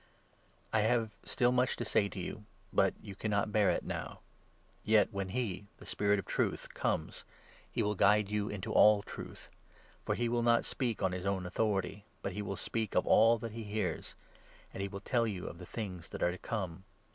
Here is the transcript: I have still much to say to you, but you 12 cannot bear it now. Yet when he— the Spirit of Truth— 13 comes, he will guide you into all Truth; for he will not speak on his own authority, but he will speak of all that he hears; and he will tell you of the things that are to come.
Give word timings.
I 0.73 0.79
have 0.81 1.15
still 1.23 1.51
much 1.51 1.75
to 1.75 1.85
say 1.85 2.09
to 2.09 2.19
you, 2.19 2.45
but 2.73 2.95
you 3.03 3.13
12 3.13 3.19
cannot 3.19 3.51
bear 3.51 3.69
it 3.69 3.83
now. 3.83 4.21
Yet 4.83 5.13
when 5.13 5.29
he— 5.29 5.65
the 5.77 5.85
Spirit 5.85 6.17
of 6.17 6.25
Truth— 6.25 6.61
13 6.61 6.71
comes, 6.73 7.23
he 7.71 7.83
will 7.83 7.93
guide 7.93 8.27
you 8.27 8.49
into 8.49 8.73
all 8.73 9.03
Truth; 9.03 9.51
for 10.03 10.15
he 10.15 10.27
will 10.27 10.41
not 10.41 10.65
speak 10.65 11.03
on 11.03 11.11
his 11.11 11.27
own 11.27 11.45
authority, 11.45 12.03
but 12.23 12.33
he 12.33 12.41
will 12.41 12.57
speak 12.57 12.95
of 12.95 13.05
all 13.05 13.37
that 13.37 13.51
he 13.51 13.63
hears; 13.63 14.15
and 14.73 14.81
he 14.81 14.87
will 14.87 15.01
tell 15.01 15.27
you 15.27 15.45
of 15.45 15.59
the 15.59 15.67
things 15.67 16.09
that 16.09 16.23
are 16.23 16.31
to 16.31 16.39
come. 16.39 16.83